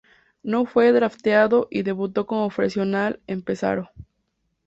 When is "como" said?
2.25-2.47